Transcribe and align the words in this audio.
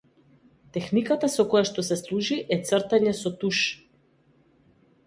Техниката 0.77 1.29
со 1.33 1.45
која 1.51 1.69
што 1.71 1.85
се 1.91 1.99
служи 2.01 2.41
е 2.57 2.59
цртање 2.71 3.17
со 3.21 3.35
туш. 3.45 3.65